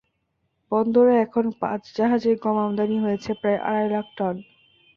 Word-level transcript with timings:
বন্দরে 0.71 1.13
এখন 1.19 1.45
পাঁচ 1.61 1.81
জাহাজে 1.97 2.31
গম 2.43 2.57
আমদানি 2.57 2.97
হয়েছে 2.99 3.31
প্রায় 3.41 3.59
আড়াই 3.67 3.87
লাখ 3.89 4.07
টন। 4.17 4.35